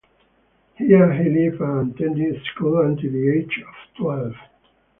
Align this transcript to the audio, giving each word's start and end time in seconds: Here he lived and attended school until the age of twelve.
Here 0.79 1.13
he 1.13 1.29
lived 1.29 1.61
and 1.61 1.93
attended 1.93 2.41
school 2.55 2.81
until 2.81 3.11
the 3.11 3.37
age 3.37 3.59
of 3.67 3.95
twelve. 3.95 4.33